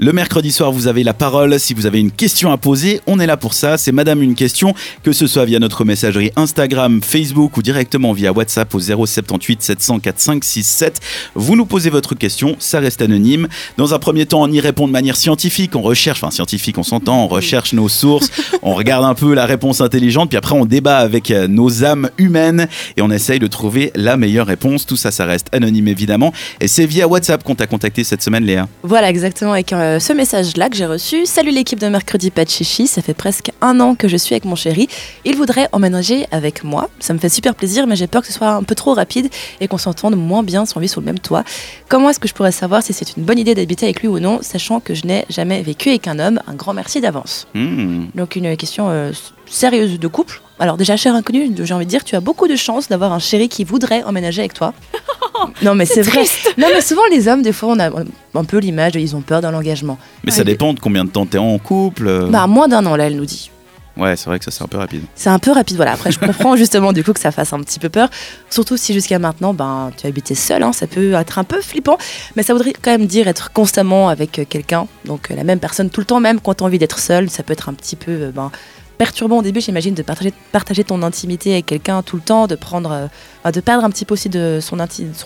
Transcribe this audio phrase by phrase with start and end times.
[0.00, 1.58] Le mercredi soir, vous avez la parole.
[1.58, 3.76] Si vous avez une question à poser, on est là pour ça.
[3.76, 8.30] C'est Madame une question, que ce soit via notre messagerie Instagram, Facebook ou directement via
[8.30, 11.00] WhatsApp au 078 704 567.
[11.34, 13.48] Vous nous posez votre question, ça reste anonyme.
[13.76, 15.74] Dans un premier temps, on y répond de manière scientifique.
[15.74, 18.30] On recherche, enfin scientifique, on s'entend, on recherche nos sources,
[18.62, 22.08] on regarde un peu la réponse intelligente, puis après on débat avec euh, nos âmes
[22.18, 24.86] humaines et on essaye de trouver la meilleure réponse.
[24.86, 26.32] Tout ça, ça reste anonyme évidemment.
[26.60, 28.68] Et c'est via WhatsApp qu'on t'a contacté cette semaine, Léa.
[28.84, 29.54] Voilà, exactement.
[29.54, 31.24] Avec euh, ce message-là que j'ai reçu.
[31.24, 34.34] Salut l'équipe de Mercredi Pas de Chichi, ça fait presque un an que je suis
[34.34, 34.86] avec mon chéri.
[35.24, 36.90] Il voudrait emménager avec moi.
[37.00, 39.28] Ça me fait super plaisir, mais j'ai peur que ce soit un peu trop rapide
[39.60, 41.42] et qu'on s'entende moins bien si on vit sous le même toit.
[41.88, 44.18] Comment est-ce que je pourrais savoir si c'est une bonne idée d'habiter avec lui ou
[44.18, 46.40] non, sachant que je n'ai jamais vécu avec un homme?
[46.46, 47.46] Un grand merci d'avance.
[47.54, 48.06] Hmm.
[48.14, 49.12] Donc une question euh,
[49.46, 50.42] sérieuse de couple.
[50.58, 53.20] Alors déjà, cher inconnu, j'ai envie de dire, tu as beaucoup de chance d'avoir un
[53.20, 54.74] chéri qui voudrait emménager avec toi.
[55.62, 56.24] non mais c'est vrai.
[56.56, 57.90] Non mais souvent les hommes, des fois, on a
[58.34, 59.98] un peu l'image, ils ont peur de l'engagement.
[60.24, 62.06] Mais ça dépend de combien de temps t'es en couple.
[62.08, 62.28] euh.
[62.28, 63.50] Bah moins d'un an là, elle nous dit.
[63.96, 65.02] Ouais, c'est vrai que ça c'est un peu rapide.
[65.16, 65.92] C'est un peu rapide, voilà.
[65.92, 68.08] Après, je comprends justement du coup que ça fasse un petit peu peur.
[68.48, 71.98] Surtout si jusqu'à maintenant, ben, tu habitais seul, hein, ça peut être un peu flippant.
[72.36, 74.86] Mais ça voudrait quand même dire être constamment avec euh, quelqu'un.
[75.04, 77.28] Donc euh, la même personne tout le temps, même quand tu as envie d'être seul.
[77.28, 78.52] Ça peut être un petit peu ben,
[78.98, 82.54] perturbant au début, j'imagine, de partager, partager ton intimité avec quelqu'un tout le temps, de
[82.54, 83.06] prendre, euh,
[83.52, 84.78] de perdre un petit peu aussi de son,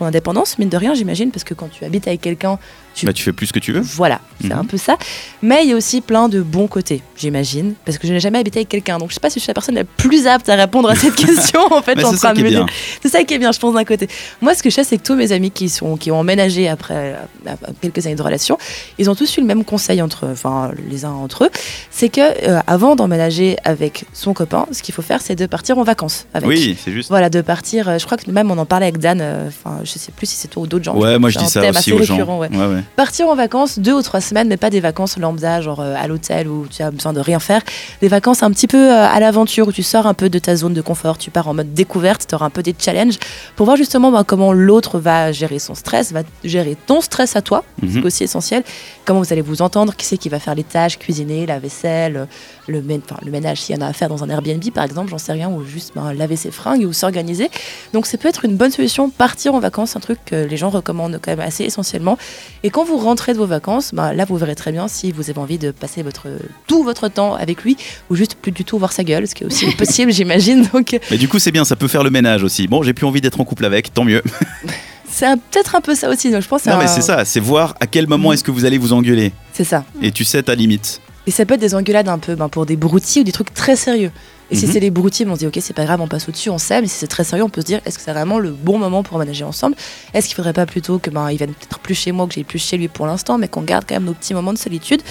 [0.05, 2.59] indépendance, mine de rien, j'imagine, parce que quand tu habites avec quelqu'un,
[2.95, 3.81] Tu- Bah, tu fais plus ce que tu veux.
[3.81, 4.59] voilà, c'est Mhm.
[4.59, 4.98] un peu ça.
[5.41, 8.39] Mais il y a aussi plein de bons côtés, j'imagine, parce que je n'ai jamais
[8.39, 8.98] habité avec quelqu'un.
[8.98, 10.95] Donc je sais pas si je suis la personne la plus apte à répondre à
[10.95, 11.15] cette
[11.55, 11.61] question.
[11.73, 12.67] En fait, en train de me dire.
[13.03, 14.09] C'est ça qui est bien, je pense d'un côté.
[14.43, 16.69] Moi, ce que je sais, c'est que tous mes amis qui sont qui ont emménagé
[16.69, 17.17] après
[17.48, 18.59] euh, quelques années de relation,
[18.98, 21.50] ils ont tous eu le même conseil entre, enfin les uns entre eux,
[21.91, 25.78] c'est que euh, avant d'emménager avec son copain, ce qu'il faut faire, c'est de partir
[25.78, 26.47] en vacances avec.
[26.47, 27.09] Oui, c'est juste.
[27.09, 27.89] Voilà, de partir.
[27.89, 29.21] euh, je crois que même on en parlait avec Dan.
[29.21, 30.97] euh, Enfin, je sais plus si c'est toi ou d'autres gens.
[30.97, 32.39] Ouais, moi je dis ça aussi aux gens.
[32.39, 32.49] ouais.
[32.51, 32.83] Ouais, ouais.
[32.97, 36.07] Partir en vacances deux ou trois semaines, mais pas des vacances lambda, genre euh, à
[36.07, 37.63] l'hôtel où tu as besoin de rien faire.
[38.01, 40.57] Des vacances un petit peu euh, à l'aventure, où tu sors un peu de ta
[40.57, 43.19] zone de confort, tu pars en mode découverte, tu auras un peu des challenges
[43.56, 47.43] pour voir justement bah, comment l'autre va gérer son stress, va gérer ton stress à
[47.43, 47.91] toi, Mhm.
[47.93, 48.62] c'est aussi essentiel.
[49.05, 52.27] Comment vous allez vous entendre, qui c'est qui va faire les tâches, cuisiner, la vaisselle,
[52.69, 52.83] le
[53.31, 55.51] ménage s'il y en a à faire dans un Airbnb par exemple, j'en sais rien,
[55.51, 57.51] ou juste ben, laver ses fringues ou s'organiser.
[57.92, 60.70] Donc ça peut être une bonne solution, partir en vacances, un truc que les gens
[60.70, 62.16] recommandent quand même assez essentiellement.
[62.62, 65.28] Et quand vous rentrez de vos vacances, ben, là vous verrez très bien si vous
[65.30, 66.28] avez envie de passer votre,
[66.66, 67.76] tout votre temps avec lui
[68.10, 70.66] ou juste plus du tout voir sa gueule, ce qui est aussi possible j'imagine.
[70.72, 72.66] Donc Mais du coup, c'est bien, ça peut faire le ménage aussi.
[72.66, 74.22] Bon, j'ai plus envie d'être en couple avec, tant mieux.
[75.09, 76.30] c'est peut-être un peu ça aussi.
[76.30, 78.34] Donc je pense Non, mais c'est ça, c'est voir à quel moment Mhm.
[78.34, 79.32] est-ce que vous allez vous engueuler.
[79.53, 79.84] C'est ça.
[80.00, 81.00] Et tu sais ta limite.
[81.26, 83.53] Et ça peut être des engueulades un peu ben, pour des broutilles ou des trucs
[83.54, 84.10] très sérieux.
[84.53, 84.73] Et si Mhm.
[84.73, 86.59] c'est les broutilles, ben, on se dit ok, c'est pas grave, on passe au-dessus, on
[86.59, 86.85] s'aime.
[86.85, 88.79] Et si c'est très sérieux, on peut se dire est-ce que c'est vraiment le bon
[88.79, 89.75] moment pour ménager ensemble?
[90.15, 92.45] Est-ce qu'il faudrait pas plutôt que ben, il vienne peut-être plus chez moi, que j'aille
[92.45, 95.03] plus chez lui pour l'instant, mais qu'on garde quand même nos petits moments de solitude?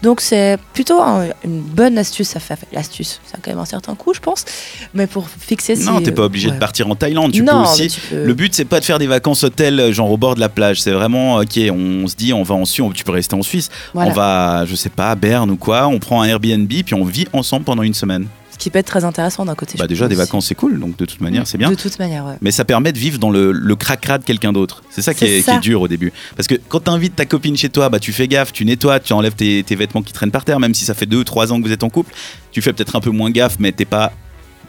[0.00, 2.56] Donc c'est plutôt un- une bonne astuce à faire.
[2.72, 4.44] L'astuce, ça a quand même un certain coût, je pense.
[4.94, 5.84] Mais pour fixer si.
[5.86, 6.54] non, t'es pas obligé ouais.
[6.54, 7.32] de partir en Thaïlande.
[7.32, 7.82] Tu non, peux aussi.
[7.82, 10.36] mais tu peux- Le but, c'est pas de faire des vacances hôtel, genre au bord
[10.36, 10.80] de la plage.
[10.82, 13.70] C'est vraiment, ok, on se dit, on va en Suisse, tu peux rester en Suisse.
[13.92, 14.10] voilà.
[14.10, 15.88] On va, je sais pas, à Berne ou quoi.
[15.88, 18.26] On prend un Airbnb, puis on vit ensemble pendant une semaine.
[18.58, 19.78] Qui peut être très intéressant d'un côté.
[19.78, 20.24] Bah, déjà, des aussi.
[20.26, 20.80] vacances, c'est cool.
[20.80, 21.70] Donc, de toute manière, c'est bien.
[21.70, 22.34] De toute manière, ouais.
[22.42, 24.82] Mais ça permet de vivre dans le, le cracra de quelqu'un d'autre.
[24.90, 25.52] C'est ça, qui est, ça.
[25.52, 26.12] qui est dur au début.
[26.36, 29.00] Parce que quand tu invites ta copine chez toi, bah, tu fais gaffe, tu nettoies,
[29.00, 31.60] tu enlèves tes, tes vêtements qui traînent par terre, même si ça fait 2-3 ans
[31.60, 32.12] que vous êtes en couple.
[32.50, 34.12] Tu fais peut-être un peu moins gaffe, mais t'es pas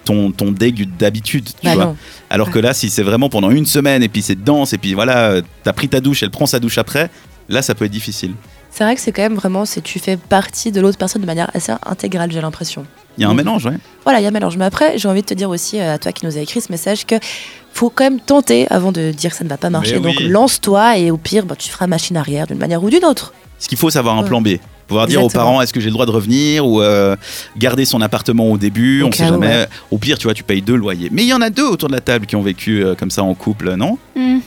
[0.05, 1.45] ton, ton d'habitude.
[1.45, 1.97] Tu Bah vois non.
[2.29, 4.93] Alors que là, si c'est vraiment pendant une semaine et puis c'est dense et puis
[4.93, 7.09] voilà, euh, t'as pris ta douche, elle prend sa douche après,
[7.47, 8.33] là, ça peut être difficile.
[8.79, 11.25] C'est vrai que c'est quand même vraiment, c'est tu fais partie de l'autre personne de
[11.27, 12.85] manière assez intégrale, j'ai l'impression.
[13.17, 13.73] Il y a un mélange, ouais.
[14.05, 14.55] Voilà, il y a un mélange.
[14.55, 16.61] Mais après, j'ai envie de te dire aussi euh, à toi qui nous a écrit
[16.61, 17.15] ce message que
[17.73, 19.99] faut quand même tenter avant de dire que ça ne va pas marcher.
[19.99, 23.33] Donc lance-toi et au pire, bah, tu feras machine arrière d'une manière ou d'une autre.
[23.59, 24.27] Ce qu'il faut, c'est avoir un Ouais.
[24.29, 24.47] plan B.
[24.87, 27.17] Pouvoir dire aux parents, est-ce que j'ai le droit de revenir ou euh,
[27.57, 29.45] garder son appartement au début, Au on sait jamais.
[29.47, 29.67] ouais.
[29.91, 31.09] Au pire, tu vois, tu payes deux loyers.
[31.11, 33.11] Mais il y en a deux autour de la table qui ont vécu euh, comme
[33.11, 33.97] ça en couple, non?
[34.15, 34.41] Mhm.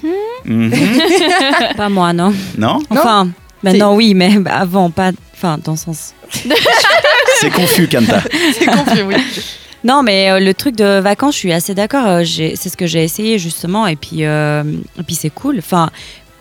[0.46, 0.72] Mhm.
[1.76, 2.32] Pas moi, non.
[2.56, 2.78] Non?
[2.90, 3.28] Enfin,
[3.62, 5.10] maintenant oui, mais bah, avant, pas.
[5.34, 6.14] Enfin, dans le sens.
[7.40, 8.22] C'est confus, Kanta.
[8.58, 9.16] C'est confus, oui.
[9.84, 12.06] Non, mais euh, le truc de vacances, je suis assez d'accord.
[12.06, 14.62] euh, c'est ce que j'ai essayé justement, et puis, euh,
[14.98, 15.58] et puis c'est cool.
[15.58, 15.90] Enfin,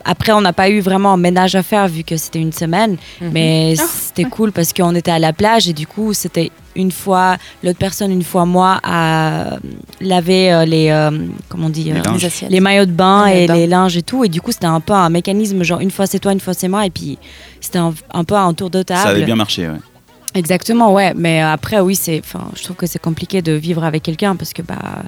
[0.05, 2.97] après, on n'a pas eu vraiment un ménage à faire vu que c'était une semaine,
[3.19, 6.91] mais Ah, c'était cool parce qu'on était à la plage et du coup, c'était une
[6.91, 9.57] fois l'autre personne, une fois moi à
[9.99, 11.11] laver euh, les euh,
[11.49, 11.91] comment on dit
[12.49, 14.23] Les euh, maillots de bain les et les linges et tout.
[14.23, 16.53] Et du coup, c'était un peu un mécanisme, genre une fois c'est toi, une fois
[16.53, 16.85] c'est moi.
[16.85, 17.17] Et puis,
[17.59, 19.01] c'était un, un peu un tour de table.
[19.01, 19.77] Ça avait bien marché, ouais.
[20.33, 21.13] Exactement, ouais.
[21.15, 24.53] Mais après, oui, c'est, enfin, je trouve que c'est compliqué de vivre avec quelqu'un parce
[24.53, 25.03] que, bah,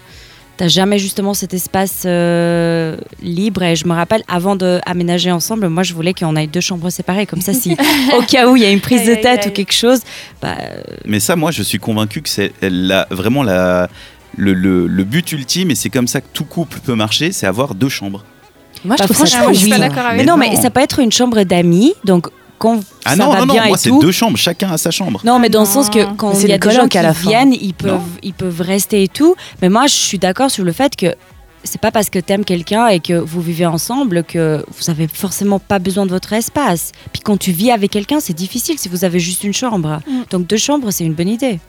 [0.57, 3.63] t'as jamais justement cet espace euh, libre.
[3.63, 7.25] Et je me rappelle, avant d'aménager ensemble, moi je voulais qu'on ait deux chambres séparées.
[7.25, 7.75] Comme ça, si
[8.17, 10.00] au cas où il y a une prise de Aïe, aïe, tête ou quelque chose,
[10.41, 10.55] bah,
[11.05, 13.89] Mais ça, moi, je suis convaincu que c'est la, vraiment la,
[14.38, 17.47] le, le- le but ultime, et c'est comme ça que tout couple peut marcher, c'est
[17.47, 18.23] avoir deux chambres.
[18.85, 20.50] Moi, je Bah, trouve ça franchement, je suis pas d'accord avec Mais Mais non, non.
[20.50, 22.27] mais ça peut être une chambre d'amis, donc
[22.63, 24.77] quand Ah ça non, va non, non, bien moi, et c'est deux chambres, chacun a
[24.77, 25.19] sa chambre.
[25.25, 26.98] Non, mais dans le sens que quand Mais c'est il y a des gens qui
[26.98, 27.27] à la fin.
[27.30, 29.36] viennent, ils peuvent, ils peuvent rester et tout.
[29.62, 31.13] Mais moi, je suis d'accord sur le fait que
[31.65, 35.60] c'est pas parce que t'aimes quelqu'un et que vous vivez ensemble que vous avez forcément
[35.60, 36.94] pas besoin de votre espace.
[37.12, 40.00] Puis quand tu vis avec quelqu'un, c'est difficile si vous avez juste une chambre.
[40.07, 40.12] Mm.
[40.30, 41.60] Donc deux chambres, c'est une bonne idée.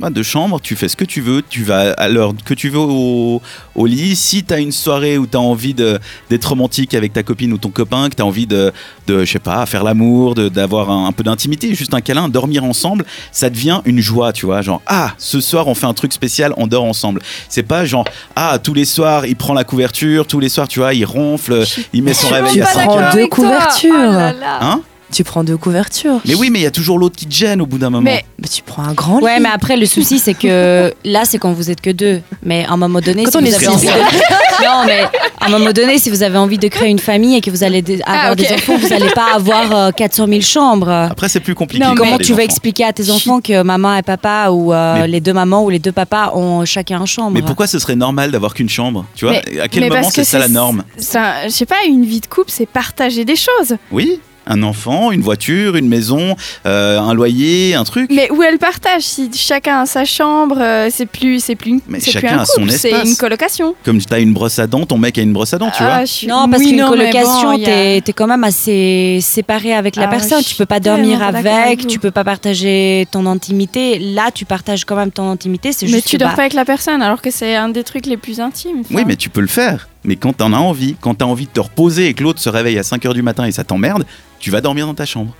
[0.00, 2.70] Bah, deux chambres, tu fais ce que tu veux, tu vas à l'heure que tu
[2.70, 3.42] veux au,
[3.74, 4.16] au lit.
[4.16, 5.98] Si tu as une soirée où tu as envie de-
[6.30, 8.72] d'être romantique avec ta copine ou ton copain, que tu as envie de,
[9.06, 12.30] de, je sais pas, faire l'amour, de- d'avoir un, un peu d'intimité, juste un câlin,
[12.30, 14.62] dormir ensemble, ça devient une joie, tu vois.
[14.62, 17.20] Genre, ah, ce soir on fait un truc spécial, on dort ensemble.
[17.50, 18.06] C'est pas genre,
[18.36, 21.62] ah, tous les soirs il prend la couverture, tous les soirs, tu vois, il ronfle,
[21.92, 23.14] il met son réveil à pas 5 d'accord prends heures.
[23.14, 23.90] deux couvertures.
[23.94, 24.58] Oh là là.
[24.62, 24.80] Hein?
[25.12, 26.20] Tu prends deux couvertures.
[26.26, 28.02] Mais oui, mais il y a toujours l'autre qui te gêne au bout d'un moment.
[28.02, 29.42] Mais Mais tu prends un grand Ouais, lit.
[29.42, 32.20] mais après, le souci, c'est que là, c'est quand vous êtes que deux.
[32.42, 33.70] Mais à un moment donné, Quand si on vous est avez six.
[33.70, 33.92] envie de...
[34.64, 35.00] Non, mais
[35.40, 37.64] à un moment donné, si vous avez envie de créer une famille et que vous
[37.64, 38.38] allez dé- avoir Ah, ok.
[38.38, 40.88] des enfants, vous n'allez pas avoir euh, 400 000 chambres.
[40.90, 41.82] Après, c'est plus compliqué.
[41.84, 42.42] Non, Comment tu vas enfants.
[42.44, 45.70] expliquer à tes enfants que maman et papa ou euh, Mais- les deux mamans ou
[45.70, 47.30] les deux papas ont chacun une chambre?
[47.32, 50.02] Mais pourquoi ce serait normal d'avoir qu'une chambre Tu vois, Mais- à quel mais moment
[50.02, 50.84] parce c'est que ça la norme?
[50.98, 53.76] ça, je sais pas, une vie de couple, c'est partager des choses.
[53.90, 54.20] Oui,
[54.50, 56.36] un enfant, une voiture, une maison,
[56.66, 58.10] euh, un loyer, un truc.
[58.12, 61.80] Mais où elle partage Si chacun a sa chambre, euh, c'est plus, c'est plus, une-
[61.88, 63.08] Mais c'est plus chacun un a son couple, c'est espace.
[63.08, 63.74] une colocation.
[63.84, 65.82] Comme tu as une brosse à dents, ton mec a une brosse à dents, tu
[65.82, 66.04] Ah, vois.
[66.04, 68.12] je suis- Non, parce Oui, qu'une non, mais colocation, bon, il y a- t'es es
[68.12, 70.42] quand même assez séparé avec la Ah, personne.
[70.42, 73.06] je Tu peux pas suis dormir tellement pas d'accord avec, avec tu peux pas partager
[73.12, 73.98] ton intimité.
[74.00, 75.72] Là, tu partages quand même ton intimité.
[75.72, 77.68] C'est Mais juste tu que, dors bah, pas avec la personne alors que c'est un
[77.68, 78.80] des trucs les plus intimes.
[78.80, 78.94] enfin.
[78.94, 79.88] Oui, mais tu peux le faire.
[80.04, 82.48] Mais quand t'en as envie, quand t'as envie de te reposer et que l'autre se
[82.48, 84.06] réveille à 5h du matin et ça t'emmerde,
[84.38, 85.34] tu vas dormir dans ta chambre.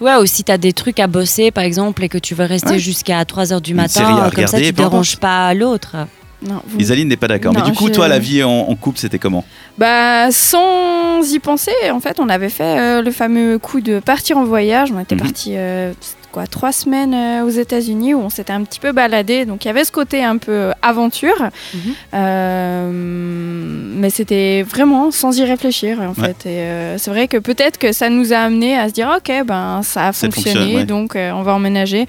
[0.00, 2.72] Ouais, ou si t'as des trucs à bosser, par exemple, et que tu veux rester
[2.72, 2.78] Ouais.
[2.78, 4.92] jusqu'à 3 heures du Une série matin, à comme ça, regarder, tu peu importe.
[4.92, 5.96] déranges pas l'autre.
[6.40, 7.52] Non, vous- Isaline n'est pas d'accord.
[7.52, 9.44] Mais du coup, je- toi, la vie en, en couple, c'était comment?
[9.76, 14.38] Bah, sans y penser, en fait, on avait fait euh, le fameux coup de partir
[14.38, 14.92] en voyage.
[14.92, 15.20] On était Mhm.
[15.20, 15.92] parti euh,
[16.32, 19.44] quoi, trois semaines euh, aux États-Unis où on s'était un petit peu baladé.
[19.44, 21.42] Donc, il y avait ce côté un peu euh, aventure.
[21.74, 21.80] Mhm.
[22.14, 26.34] Euh, mais c'était vraiment sans y réfléchir, en Ouais.
[26.34, 26.46] fait.
[26.48, 29.80] Euh, c'est vrai que peut-être que ça nous a amené à se dire, ok, ben,
[29.82, 30.84] ça a fonctionné, fonctionne, ouais.
[30.84, 32.06] donc euh, on va emménager.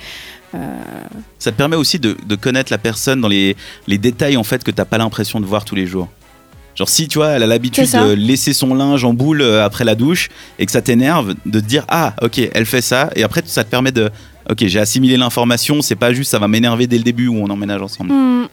[1.38, 3.56] Ça te permet aussi de, de connaître la personne dans les,
[3.86, 6.08] les détails en fait que t'as pas l'impression de voir tous les jours.
[6.80, 9.84] Genre si tu vois, elle a l'habitude de laisser son linge en boule euh, après
[9.84, 13.24] la douche et que ça t'énerve, de te dire ah ok elle fait ça et
[13.24, 14.10] après ça te permet de
[14.50, 17.50] ok j'ai assimilé l'information, c'est pas juste ça va m'énerver dès le début où on
[17.50, 18.12] emménage ensemble.
[18.12, 18.48] Hum.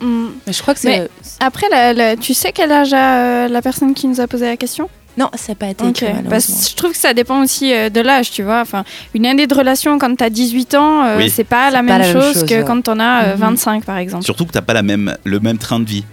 [0.46, 1.08] Mais je crois que c'est.
[1.40, 4.46] Après, la- la- tu sais quel âge a euh, la personne qui nous a posé
[4.46, 4.88] la question?
[5.17, 6.12] Non, ça n'a pas été Ok, écrit.
[6.28, 8.61] Que je trouve que ça dépend aussi euh, de l'âge, tu vois.
[8.61, 8.84] Enfin,
[9.14, 11.31] une année de relation quand t'as 18 ans, euh, Oui.
[11.31, 12.64] c'est pas la pas même la même chose chose, que ouais.
[12.67, 13.40] quand t'en as euh, Mhm.
[13.40, 14.25] 25 par exemple.
[14.25, 16.05] Surtout que t'as pas la même, le même train de vie.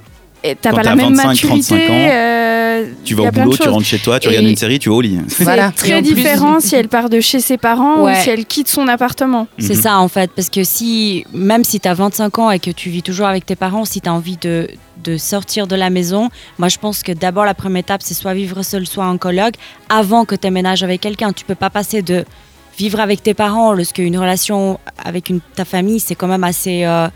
[0.44, 1.68] T'as quand pas t'as la même 25, maturité.
[1.76, 4.58] 35 ans, euh, Tu vas au boulot, tu rentres chez toi, tu Et- regardes une
[4.58, 5.18] série, tu vas au lit.
[5.30, 5.72] C'est Voilà.
[5.72, 8.12] Très plus- différent si elle part de chez ses parents Ouais.
[8.12, 9.48] ou si elle quitte son appartement.
[9.58, 9.82] C'est Mhm.
[9.82, 12.90] ça en fait, parce que si, même si tu as 25 ans et que tu
[12.90, 14.68] vis toujours avec tes parents, si tu as envie de,
[15.04, 18.34] de sortir de la maison, moi je pense que d'abord la première étape c'est soit
[18.34, 19.54] vivre seul, soit en coloc,
[19.90, 21.32] avant que tu emménages avec quelqu'un.
[21.32, 22.26] Tu peux pas passer de
[22.78, 27.08] vivre avec tes parents, lorsqu'une relation avec une, ta famille c'est quand même assez, euh,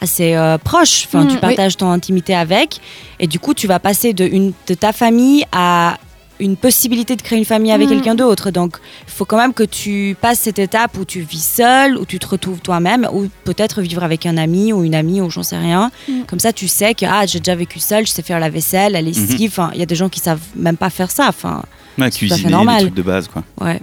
[0.00, 1.40] assez euh, proche, enfin, Mhm, tu oui.
[1.40, 2.80] partages ton intimité avec,
[3.18, 5.96] et du coup tu vas passer de, une, de ta famille à
[6.40, 7.94] une possibilité de créer une famille avec Mhm.
[7.96, 8.52] quelqu'un d'autre.
[8.52, 8.76] Donc,
[9.08, 12.20] il faut quand même que tu passes cette étape où tu vis seul, où tu
[12.20, 15.58] te retrouves toi-même, ou peut-être vivre avec un ami ou une amie ou j'en sais
[15.58, 15.90] rien.
[16.08, 16.26] Mhm.
[16.26, 18.92] Comme ça, tu sais que ah, j'ai déjà vécu seul, je sais faire la vaisselle,
[18.92, 19.50] la lessive.
[19.50, 21.26] Enfin, il y a des gens qui savent même pas faire ça.
[21.28, 21.62] Enfin,
[21.98, 22.76] Ouais, C'est tout à fait cuisiner, normal.
[22.76, 23.42] les trucs de base quoi.
[23.60, 23.80] ouais.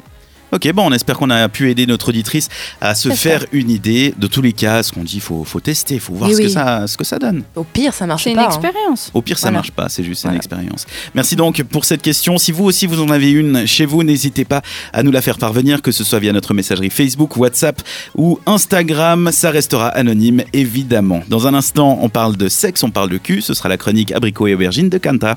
[0.51, 2.49] Ok, bon, on espère qu'on a pu aider notre auditrice
[2.79, 4.13] à se faire une idée.
[4.17, 6.47] De tous les cas, ce qu'on dit, faut, faut tester, faut voir Oui, ce, que
[6.47, 7.43] ça, ce que ça donne.
[7.55, 8.43] Au pire, ça marche C'est une pas.
[8.43, 8.47] hein.
[8.47, 9.11] expérience.
[9.13, 9.57] Au pire, ça Voilà.
[9.57, 10.85] marche pas, c'est juste une expérience.
[11.13, 12.37] Merci donc pour cette question.
[12.37, 14.61] Si vous aussi vous en avez une chez vous, n'hésitez pas
[14.93, 17.81] à nous la faire parvenir, que ce soit via notre messagerie Facebook, WhatsApp
[18.15, 19.31] ou Instagram.
[19.33, 21.21] Ça restera anonyme, évidemment.
[21.27, 23.41] Dans un instant, on parle de sexe, on parle de cul.
[23.41, 25.33] Ce sera la chronique Abricot et Aubergine de Kanta.